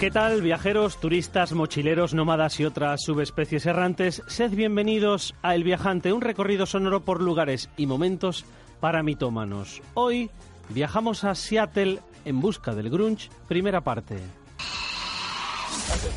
¿Qué 0.00 0.12
tal, 0.12 0.42
viajeros, 0.42 0.98
turistas, 0.98 1.52
mochileros, 1.52 2.14
nómadas 2.14 2.60
y 2.60 2.64
otras 2.64 3.02
subespecies 3.02 3.66
errantes? 3.66 4.22
Sed 4.28 4.52
bienvenidos 4.52 5.34
a 5.42 5.56
El 5.56 5.64
Viajante, 5.64 6.12
un 6.12 6.20
recorrido 6.20 6.66
sonoro 6.66 7.00
por 7.00 7.20
lugares 7.20 7.68
y 7.76 7.86
momentos 7.86 8.44
para 8.78 9.02
mitómanos. 9.02 9.82
Hoy 9.94 10.30
viajamos 10.68 11.24
a 11.24 11.34
Seattle 11.34 11.98
en 12.24 12.40
busca 12.40 12.76
del 12.76 12.90
grunge, 12.90 13.28
primera 13.48 13.80
parte. 13.80 14.18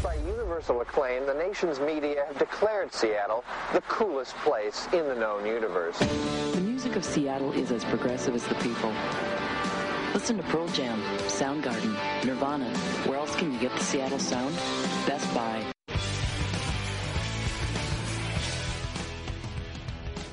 By 0.03 0.15
universal 0.31 0.81
acclaim, 0.81 1.25
the 1.25 1.33
nation's 1.33 1.79
media 1.79 2.23
have 2.27 2.37
declared 2.37 2.93
Seattle 2.93 3.43
the 3.73 3.81
coolest 3.89 4.35
place 4.43 4.87
in 4.93 5.07
the 5.07 5.15
known 5.15 5.43
universe. 5.43 5.97
The 6.53 6.61
music 6.61 6.95
of 6.95 7.03
Seattle 7.03 7.51
is 7.53 7.71
as 7.71 7.83
progressive 7.85 8.35
as 8.35 8.43
the 8.43 8.55
people. 8.61 8.91
Listen 10.13 10.35
to 10.37 10.43
Pearl 10.43 10.67
Jam, 10.73 10.99
Soundgarden, 11.29 11.95
Nirvana. 12.25 12.67
Where 13.07 13.17
else 13.17 13.33
can 13.37 13.53
you 13.53 13.59
get 13.59 13.71
the 13.71 13.83
Seattle 13.83 14.19
sound? 14.19 14.53
Best 15.07 15.33
Buy. 15.33 15.71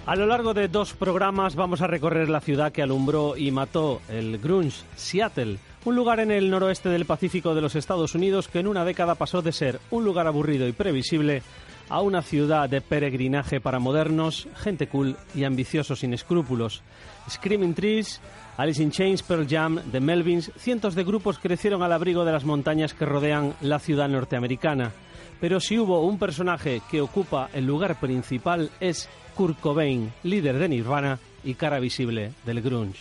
A 0.07 0.17
lo 0.17 0.27
largo 0.27 0.55
de 0.55 0.69
dos 0.69 0.95
programas 0.95 1.55
vamos 1.55 1.81
a 1.83 1.87
recorrer 1.87 2.29
la 2.29 2.41
ciudad 2.41 2.73
que 2.73 2.83
alumbró 2.83 3.37
y 3.37 3.51
mató 3.51 4.01
el 4.09 4.39
grunge, 4.39 4.83
Seattle, 4.97 5.59
un 5.85 5.95
lugar 5.95 6.19
en 6.21 6.31
el 6.31 6.51
noroeste 6.51 6.89
del 6.89 7.05
Pacífico 7.05 7.55
de 7.55 7.61
los 7.61 7.77
Estados 7.77 8.15
Unidos 8.15 8.49
que 8.49 8.59
en 8.59 8.67
una 8.67 8.85
década 8.85 9.15
pasó 9.15 9.43
de 9.43 9.53
ser 9.53 9.81
un 9.91 10.05
lugar 10.05 10.27
aburrido 10.27 10.67
y 10.67 10.73
previsible 10.73 11.43
a 11.89 12.01
una 12.01 12.23
ciudad 12.23 12.69
de 12.69 12.81
peregrinaje 12.81 13.61
para 13.61 13.79
modernos, 13.79 14.49
gente 14.57 14.89
cool 14.89 15.17
y 15.35 15.45
ambiciosos 15.45 16.01
sin 16.01 16.15
escrúpulos. 16.15 16.83
Screaming 17.29 17.75
Trees, 17.75 18.21
Alice 18.57 18.83
in 18.83 18.91
Chains, 18.91 19.23
Pearl 19.23 19.47
Jam, 19.49 19.81
The 19.91 20.01
Melvins, 20.01 20.51
cientos 20.59 20.95
de 20.95 21.05
grupos 21.05 21.39
crecieron 21.39 21.83
al 21.83 21.93
abrigo 21.93 22.25
de 22.25 22.33
las 22.33 22.45
montañas 22.45 22.95
que 22.95 23.07
rodean 23.07 23.55
la 23.61 23.79
ciudad 23.79 24.09
norteamericana. 24.09 24.93
Pero 25.41 25.61
si 25.61 25.79
hubo 25.79 26.05
un 26.05 26.19
personaje 26.19 26.83
que 26.91 27.01
ocupa 27.01 27.49
el 27.53 27.67
lugar 27.67 28.01
principal 28.01 28.71
es 28.81 29.09
Kurt 29.35 29.61
Cobain, 29.61 30.13
líder 30.25 30.59
de 30.59 30.69
Nirvana 30.69 31.19
y 31.45 31.55
cara 31.55 31.79
visible 31.79 32.33
del 32.45 32.61
grunge. 32.61 32.99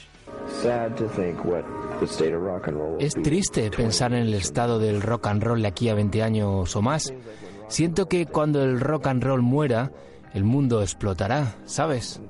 Es 3.00 3.14
triste 3.14 3.72
pensar 3.72 4.14
en 4.14 4.20
el 4.20 4.34
estado 4.36 4.78
del 4.80 5.02
rock 5.02 5.28
and 5.28 5.44
roll 5.44 5.62
de 5.62 5.68
aquí 5.68 5.90
a 5.90 5.96
20 5.96 6.22
años 6.24 6.76
o 6.76 6.82
más. 6.82 7.12
Siento 7.68 8.08
que 8.08 8.26
cuando 8.26 8.64
el 8.64 8.80
rock 8.80 9.08
and 9.08 9.24
roll 9.24 9.42
muera, 9.42 9.92
el 10.34 10.44
mundo 10.44 10.82
explotará, 10.82 11.56
¿sabes? 11.66 12.22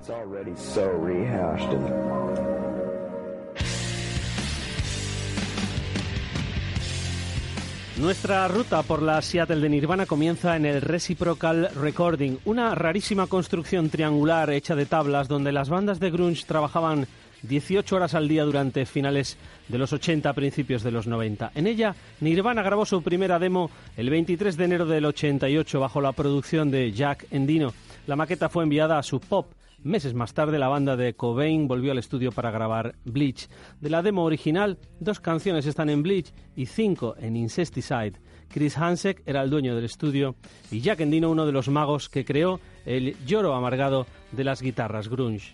Nuestra 7.97 8.47
ruta 8.47 8.83
por 8.83 9.01
la 9.01 9.21
Seattle 9.21 9.59
de 9.59 9.69
Nirvana 9.69 10.05
comienza 10.05 10.55
en 10.55 10.65
el 10.65 10.81
Reciprocal 10.81 11.69
Recording, 11.75 12.37
una 12.45 12.75
rarísima 12.75 13.25
construcción 13.25 13.89
triangular 13.89 14.51
hecha 14.51 14.75
de 14.75 14.85
tablas 14.85 15.27
donde 15.27 15.51
las 15.51 15.69
bandas 15.69 15.99
de 15.99 16.11
grunge 16.11 16.45
trabajaban 16.45 17.07
18 17.43 17.95
horas 17.95 18.13
al 18.13 18.27
día 18.27 18.43
durante 18.43 18.85
finales 18.85 19.37
de 19.67 19.77
los 19.77 19.93
80 19.93 20.29
a 20.29 20.33
principios 20.33 20.83
de 20.83 20.91
los 20.91 21.07
90. 21.07 21.51
En 21.55 21.67
ella, 21.67 21.95
Nirvana 22.19 22.63
grabó 22.63 22.85
su 22.85 23.01
primera 23.01 23.39
demo 23.39 23.69
el 23.95 24.09
23 24.09 24.57
de 24.57 24.65
enero 24.65 24.85
del 24.85 25.05
88 25.05 25.79
bajo 25.79 26.01
la 26.01 26.11
producción 26.11 26.71
de 26.71 26.91
Jack 26.91 27.27
Endino. 27.31 27.73
La 28.07 28.15
maqueta 28.15 28.49
fue 28.49 28.63
enviada 28.63 28.97
a 28.97 29.03
Sub 29.03 29.23
Pop. 29.25 29.47
Meses 29.83 30.13
más 30.13 30.33
tarde, 30.33 30.57
la 30.57 30.69
banda 30.69 30.97
de 30.97 31.13
Cobain 31.13 31.67
volvió 31.67 31.91
al 31.91 31.99
estudio 31.99 32.31
para 32.31 32.51
grabar 32.51 32.95
Bleach. 33.05 33.47
De 33.79 33.89
la 33.89 34.01
demo 34.01 34.23
original, 34.23 34.77
dos 34.99 35.19
canciones 35.19 35.65
están 35.65 35.89
en 35.89 36.01
Bleach 36.01 36.33
y 36.55 36.65
cinco 36.65 37.15
en 37.19 37.35
Incesticide. 37.35 38.13
Chris 38.49 38.77
Hansek 38.77 39.21
era 39.25 39.43
el 39.43 39.49
dueño 39.49 39.75
del 39.75 39.85
estudio 39.85 40.35
y 40.71 40.81
Jack 40.81 41.01
Endino 41.01 41.29
uno 41.29 41.45
de 41.45 41.51
los 41.51 41.67
magos 41.67 42.09
que 42.09 42.25
creó 42.25 42.59
el 42.85 43.15
lloro 43.25 43.53
amargado 43.53 44.07
de 44.31 44.43
las 44.43 44.61
guitarras 44.61 45.09
grunge. 45.09 45.53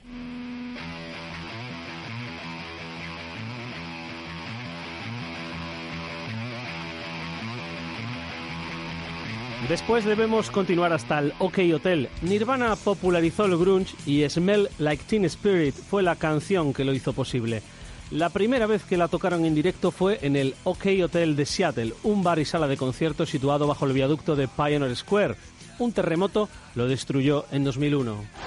Después 9.69 10.03
debemos 10.03 10.51
continuar 10.51 10.91
hasta 10.91 11.19
el 11.19 11.33
OK 11.39 11.59
Hotel. 11.73 12.09
Nirvana 12.21 12.75
popularizó 12.75 13.45
el 13.45 13.57
grunge 13.57 13.95
y 14.05 14.27
Smell 14.29 14.69
Like 14.77 15.05
Teen 15.05 15.23
Spirit 15.25 15.73
fue 15.73 16.03
la 16.03 16.17
canción 16.17 16.73
que 16.73 16.83
lo 16.83 16.93
hizo 16.93 17.13
posible. 17.13 17.63
La 18.11 18.29
primera 18.29 18.67
vez 18.67 18.83
que 18.83 18.97
la 18.97 19.07
tocaron 19.07 19.45
en 19.45 19.55
directo 19.55 19.91
fue 19.91 20.19
en 20.21 20.35
el 20.35 20.53
OK 20.65 20.87
Hotel 21.03 21.37
de 21.37 21.45
Seattle, 21.45 21.93
un 22.03 22.23
bar 22.23 22.39
y 22.39 22.45
sala 22.45 22.67
de 22.67 22.75
conciertos 22.75 23.29
situado 23.29 23.65
bajo 23.65 23.85
el 23.85 23.93
viaducto 23.93 24.35
de 24.35 24.49
Pioneer 24.49 24.95
Square. 24.97 25.35
Un 25.79 25.93
terremoto 25.93 26.49
lo 26.75 26.87
destruyó 26.87 27.45
en 27.51 27.63
2001. 27.63 28.42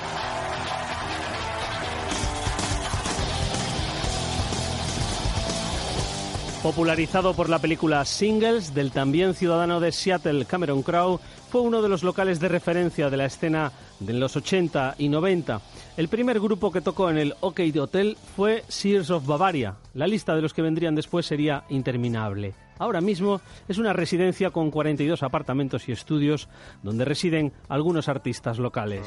Popularizado 6.66 7.32
por 7.32 7.48
la 7.48 7.60
película 7.60 8.04
Singles 8.04 8.74
del 8.74 8.90
también 8.90 9.34
ciudadano 9.34 9.78
de 9.78 9.92
Seattle 9.92 10.46
Cameron 10.46 10.82
Crowe, 10.82 11.20
fue 11.48 11.60
uno 11.60 11.80
de 11.80 11.88
los 11.88 12.02
locales 12.02 12.40
de 12.40 12.48
referencia 12.48 13.08
de 13.08 13.16
la 13.16 13.26
escena 13.26 13.70
de 14.00 14.12
los 14.14 14.34
80 14.34 14.96
y 14.98 15.08
90. 15.08 15.60
El 15.96 16.08
primer 16.08 16.40
grupo 16.40 16.72
que 16.72 16.80
tocó 16.80 17.08
en 17.08 17.18
el 17.18 17.34
OK 17.38 17.60
Hotel 17.80 18.16
fue 18.34 18.64
Sears 18.66 19.10
of 19.10 19.26
Bavaria. 19.26 19.76
La 19.94 20.08
lista 20.08 20.34
de 20.34 20.42
los 20.42 20.52
que 20.52 20.62
vendrían 20.62 20.96
después 20.96 21.24
sería 21.24 21.62
interminable. 21.68 22.54
Ahora 22.80 23.00
mismo 23.00 23.40
es 23.68 23.78
una 23.78 23.92
residencia 23.92 24.50
con 24.50 24.72
42 24.72 25.22
apartamentos 25.22 25.88
y 25.88 25.92
estudios 25.92 26.48
donde 26.82 27.04
residen 27.04 27.52
algunos 27.68 28.08
artistas 28.08 28.58
locales. 28.58 29.06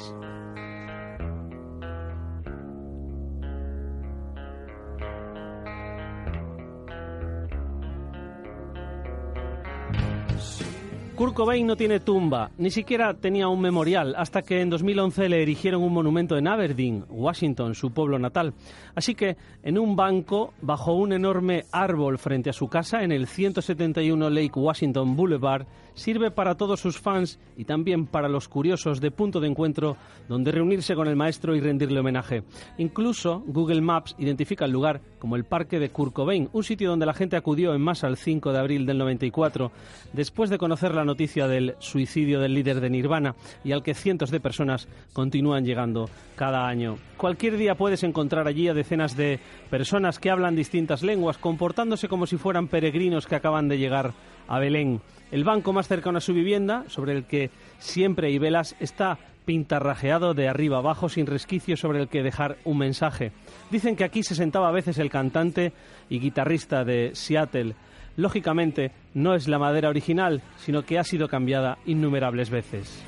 Kurt 11.19 11.34
Cobain 11.34 11.68
no 11.68 11.75
tiene 11.75 12.00
tumba, 12.00 12.50
ni 12.57 12.72
siquiera 12.72 13.13
tenía 13.13 13.50
un 13.50 13.59
memorial, 13.59 14.16
hasta 14.18 14.41
que 14.41 14.62
en 14.62 14.69
2011 14.69 15.28
le 15.28 15.41
erigieron 15.41 15.84
un 15.84 15.91
monumento 15.91 16.38
en 16.38 16.47
Aberdeen, 16.47 17.03
Washington, 17.09 17.75
su 17.75 17.91
pueblo 17.91 18.18
natal. 18.18 18.53
Así 18.96 19.16
que, 19.16 19.35
en 19.62 19.78
un 19.78 19.97
banco, 19.97 20.53
bajo 20.62 20.94
un 20.94 21.12
enorme 21.12 21.66
árbol 21.74 22.19
frente 22.19 22.50
a 22.50 22.53
su 22.53 22.69
casa, 22.69 23.03
en 23.03 23.12
el 23.12 23.28
171 23.28 24.30
Lake 24.30 24.57
Washington 24.57 25.18
Boulevard, 25.18 25.68
sirve 25.94 26.31
para 26.31 26.56
todos 26.56 26.80
sus 26.80 26.97
fans 26.97 27.38
y 27.57 27.66
también 27.66 28.07
para 28.07 28.30
los 28.30 28.47
curiosos 28.47 29.01
de 29.01 29.12
punto 29.12 29.41
de 29.41 29.50
encuentro 29.50 29.97
donde 30.30 30.53
reunirse 30.53 30.96
con 30.96 31.09
el 31.09 31.18
maestro 31.18 31.53
y 31.53 31.59
rendirle 31.59 32.00
homenaje. 32.00 32.44
Incluso 32.78 33.44
Google 33.46 33.81
Maps 33.81 34.16
identifica 34.18 34.63
el 34.63 34.72
lugar 34.72 35.01
como 35.19 35.36
el 35.36 35.44
Parque 35.44 35.80
de 35.80 35.90
Kurt 35.90 36.13
Cobain, 36.13 36.50
un 36.53 36.63
sitio 36.63 36.90
donde 36.90 37.06
la 37.06 37.13
gente 37.13 37.36
acudió 37.36 37.74
en 37.74 37.81
masa 37.81 38.07
el 38.07 38.16
5 38.16 38.53
de 38.53 38.59
abril 38.59 38.86
del 38.86 38.97
94, 38.97 39.72
después 40.13 40.50
de 40.50 40.57
conocer 40.57 40.95
la 40.95 41.04
noticia 41.09 41.47
del 41.47 41.75
suicidio 41.79 42.39
del 42.39 42.53
líder 42.53 42.79
de 42.79 42.89
Nirvana 42.91 43.35
y 43.63 43.71
al 43.71 43.81
que 43.81 43.95
cientos 43.95 44.29
de 44.29 44.39
personas 44.39 44.88
continúan 45.11 45.65
llegando 45.65 46.07
cada 46.35 46.67
año. 46.67 46.97
Cualquier 47.17 47.57
día 47.57 47.73
puedes 47.73 48.03
encontrar 48.03 48.47
allí 48.47 48.67
a 48.67 48.75
decenas 48.75 49.17
de 49.17 49.39
personas 49.71 50.19
que 50.19 50.29
hablan 50.29 50.56
distintas 50.56 51.01
lenguas, 51.01 51.39
comportándose 51.39 52.07
como 52.07 52.27
si 52.27 52.38
fueran 52.38 52.67
peregrinos 52.67 53.25
que 53.25 53.35
acaban 53.35 53.67
de 53.67 53.79
llegar 53.79 54.13
a 54.47 54.59
Belén. 54.59 55.01
El 55.31 55.44
banco 55.44 55.73
más 55.73 55.88
cercano 55.88 56.19
a 56.19 56.21
su 56.21 56.33
vivienda, 56.33 56.85
sobre 56.88 57.13
el 57.13 57.25
que 57.25 57.50
siempre 57.79 58.27
hay 58.27 58.38
velas, 58.38 58.75
está 58.79 59.17
pintarrajeado 59.45 60.35
de 60.35 60.47
arriba 60.47 60.77
abajo 60.77 61.09
sin 61.09 61.25
resquicio 61.25 61.75
sobre 61.75 62.01
el 62.01 62.07
que 62.07 62.21
dejar 62.21 62.57
un 62.65 62.77
mensaje. 62.77 63.31
Dicen 63.71 63.95
que 63.95 64.03
aquí 64.03 64.21
se 64.21 64.35
sentaba 64.35 64.69
a 64.69 64.71
veces 64.71 65.00
el 65.00 65.09
cantante 65.09 65.73
y 66.07 66.19
guitarrista 66.19 66.83
de 66.83 67.11
Seattle, 67.15 67.73
lógicamente 68.19 68.92
no 69.13 69.33
es 69.33 69.48
la 69.48 69.60
madera 69.60 69.89
original, 69.89 70.42
sino 70.57 70.83
que 70.83 71.00
ha 71.00 71.04
sido 71.04 71.27
cambiada 71.27 71.77
innumerables 71.86 72.50
veces. 72.50 73.04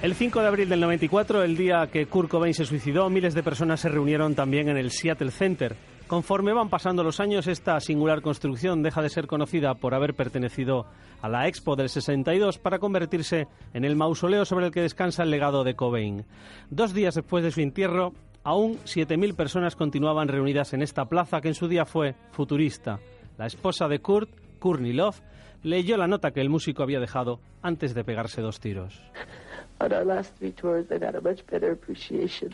El 0.00 0.14
5 0.14 0.40
de 0.40 0.46
abril 0.46 0.68
del 0.68 0.80
94, 0.80 1.42
el 1.42 1.56
día 1.56 1.88
que 1.92 2.06
Kurt 2.06 2.30
Cobain 2.30 2.54
se 2.54 2.64
suicidó, 2.64 3.10
miles 3.10 3.34
de 3.34 3.42
personas 3.42 3.80
se 3.80 3.88
reunieron 3.88 4.36
también 4.36 4.68
en 4.68 4.76
el 4.76 4.92
Seattle 4.92 5.32
Center. 5.32 5.74
Conforme 6.06 6.52
van 6.52 6.70
pasando 6.70 7.02
los 7.02 7.18
años, 7.20 7.48
esta 7.48 7.78
singular 7.80 8.22
construcción 8.22 8.82
deja 8.82 9.02
de 9.02 9.10
ser 9.10 9.26
conocida 9.26 9.74
por 9.74 9.94
haber 9.94 10.14
pertenecido 10.14 10.86
a 11.20 11.28
la 11.28 11.48
Expo 11.48 11.74
del 11.74 11.88
62 11.88 12.58
para 12.58 12.78
convertirse 12.78 13.48
en 13.74 13.84
el 13.84 13.96
mausoleo 13.96 14.44
sobre 14.44 14.66
el 14.66 14.72
que 14.72 14.82
descansa 14.82 15.24
el 15.24 15.30
legado 15.30 15.64
de 15.64 15.74
Cobain. 15.74 16.24
Dos 16.70 16.94
días 16.94 17.16
después 17.16 17.42
de 17.42 17.50
su 17.50 17.60
entierro, 17.60 18.14
aún 18.48 18.78
7.000 18.86 19.36
personas 19.36 19.76
continuaban 19.76 20.26
reunidas 20.26 20.72
en 20.72 20.80
esta 20.80 21.04
plaza 21.04 21.42
que 21.42 21.48
en 21.48 21.54
su 21.54 21.68
día 21.68 21.84
fue 21.84 22.14
futurista. 22.30 22.98
La 23.36 23.44
esposa 23.44 23.88
de 23.88 23.98
Kurt, 23.98 24.30
Courtney 24.58 24.94
Love, 24.94 25.20
leyó 25.62 25.98
la 25.98 26.06
nota 26.06 26.30
que 26.30 26.40
el 26.40 26.48
músico 26.48 26.82
había 26.82 26.98
dejado 26.98 27.40
antes 27.60 27.92
de 27.92 28.04
pegarse 28.04 28.40
dos 28.40 28.58
tiros. 28.58 29.02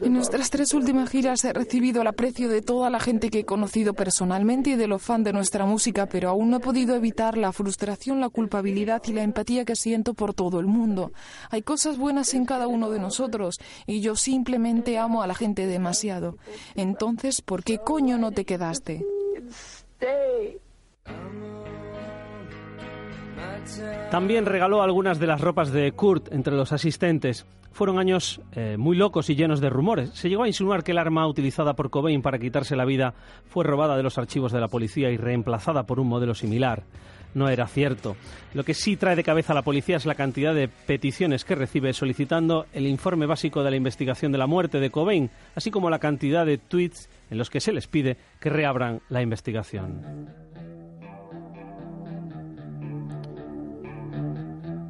En 0.00 0.12
nuestras 0.12 0.50
tres 0.50 0.74
últimas 0.74 1.10
giras 1.10 1.44
he 1.44 1.52
recibido 1.52 2.02
el 2.02 2.06
aprecio 2.08 2.48
de 2.48 2.60
toda 2.60 2.90
la 2.90 3.00
gente 3.00 3.30
que 3.30 3.40
he 3.40 3.44
conocido 3.44 3.94
personalmente 3.94 4.70
y 4.70 4.76
de 4.76 4.86
los 4.86 5.00
fans 5.00 5.24
de 5.24 5.32
nuestra 5.32 5.64
música, 5.64 6.06
pero 6.06 6.28
aún 6.28 6.50
no 6.50 6.58
he 6.58 6.60
podido 6.60 6.94
evitar 6.94 7.38
la 7.38 7.52
frustración, 7.52 8.20
la 8.20 8.28
culpabilidad 8.28 9.02
y 9.06 9.12
la 9.12 9.22
empatía 9.22 9.64
que 9.64 9.74
siento 9.74 10.14
por 10.14 10.34
todo 10.34 10.60
el 10.60 10.66
mundo. 10.66 11.12
Hay 11.50 11.62
cosas 11.62 11.96
buenas 11.96 12.34
en 12.34 12.44
cada 12.44 12.66
uno 12.66 12.90
de 12.90 12.98
nosotros 12.98 13.56
y 13.86 14.00
yo 14.00 14.16
simplemente 14.16 14.98
amo 14.98 15.22
a 15.22 15.26
la 15.26 15.34
gente 15.34 15.66
demasiado. 15.66 16.36
Entonces, 16.74 17.40
¿por 17.40 17.64
qué 17.64 17.78
coño 17.78 18.18
no 18.18 18.32
te 18.32 18.44
quedaste? 18.44 19.04
También 24.10 24.46
regaló 24.46 24.82
algunas 24.82 25.18
de 25.18 25.26
las 25.26 25.40
ropas 25.40 25.72
de 25.72 25.92
Kurt 25.92 26.32
entre 26.32 26.54
los 26.54 26.72
asistentes. 26.72 27.46
Fueron 27.72 27.98
años 27.98 28.40
eh, 28.52 28.76
muy 28.78 28.96
locos 28.96 29.28
y 29.30 29.34
llenos 29.34 29.60
de 29.60 29.68
rumores. 29.68 30.10
Se 30.10 30.28
llegó 30.28 30.44
a 30.44 30.46
insinuar 30.46 30.84
que 30.84 30.92
el 30.92 30.98
arma 30.98 31.26
utilizada 31.26 31.74
por 31.74 31.90
Cobain 31.90 32.22
para 32.22 32.38
quitarse 32.38 32.76
la 32.76 32.84
vida 32.84 33.14
fue 33.48 33.64
robada 33.64 33.96
de 33.96 34.04
los 34.04 34.16
archivos 34.16 34.52
de 34.52 34.60
la 34.60 34.68
policía 34.68 35.10
y 35.10 35.16
reemplazada 35.16 35.84
por 35.84 35.98
un 35.98 36.06
modelo 36.06 36.34
similar. 36.34 36.84
No 37.34 37.48
era 37.48 37.66
cierto. 37.66 38.14
Lo 38.54 38.62
que 38.62 38.74
sí 38.74 38.96
trae 38.96 39.16
de 39.16 39.24
cabeza 39.24 39.52
a 39.52 39.56
la 39.56 39.62
policía 39.62 39.96
es 39.96 40.06
la 40.06 40.14
cantidad 40.14 40.54
de 40.54 40.68
peticiones 40.68 41.44
que 41.44 41.56
recibe 41.56 41.92
solicitando 41.92 42.66
el 42.72 42.86
informe 42.86 43.26
básico 43.26 43.64
de 43.64 43.70
la 43.70 43.76
investigación 43.76 44.30
de 44.30 44.38
la 44.38 44.46
muerte 44.46 44.78
de 44.78 44.90
Cobain, 44.90 45.30
así 45.56 45.72
como 45.72 45.90
la 45.90 45.98
cantidad 45.98 46.46
de 46.46 46.58
tweets 46.58 47.08
en 47.30 47.38
los 47.38 47.50
que 47.50 47.60
se 47.60 47.72
les 47.72 47.88
pide 47.88 48.16
que 48.40 48.50
reabran 48.50 49.00
la 49.08 49.20
investigación. 49.20 50.43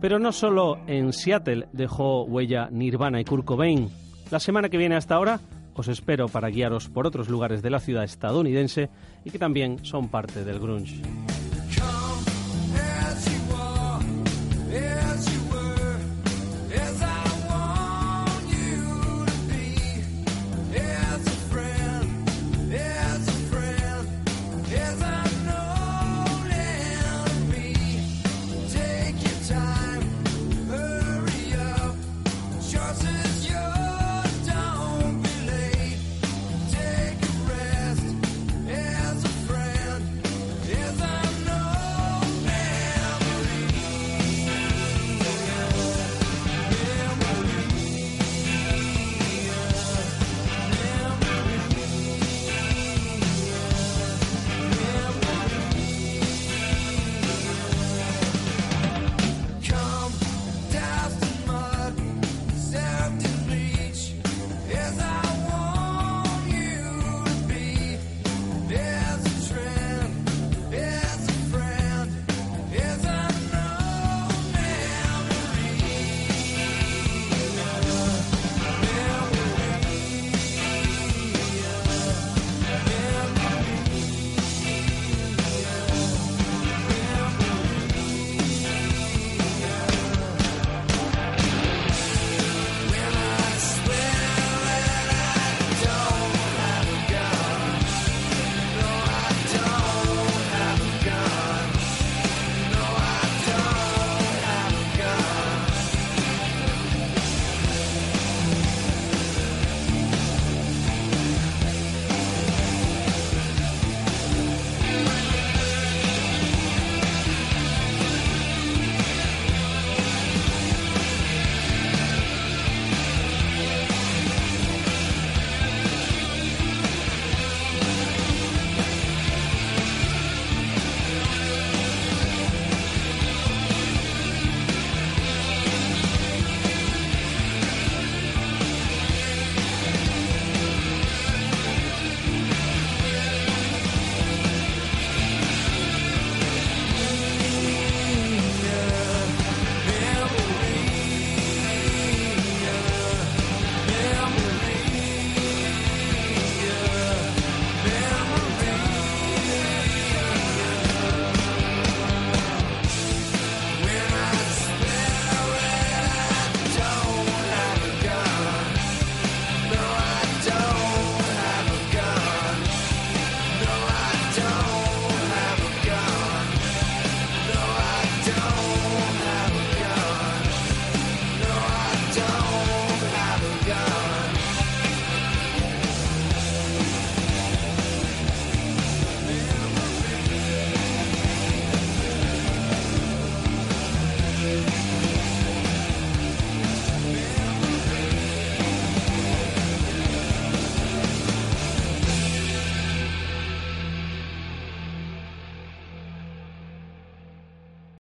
Pero 0.04 0.18
no 0.18 0.32
solo 0.32 0.80
en 0.86 1.14
Seattle 1.14 1.68
dejó 1.72 2.24
huella 2.24 2.68
Nirvana 2.70 3.22
y 3.22 3.24
Kurt 3.24 3.46
Cobain. 3.46 3.88
La 4.30 4.38
semana 4.38 4.68
que 4.68 4.76
viene 4.76 4.96
hasta 4.96 5.14
ahora 5.14 5.40
os 5.72 5.88
espero 5.88 6.28
para 6.28 6.50
guiaros 6.50 6.90
por 6.90 7.06
otros 7.06 7.30
lugares 7.30 7.62
de 7.62 7.70
la 7.70 7.80
ciudad 7.80 8.04
estadounidense 8.04 8.90
y 9.24 9.30
que 9.30 9.38
también 9.38 9.82
son 9.82 10.10
parte 10.10 10.44
del 10.44 10.60
grunge. 10.60 11.00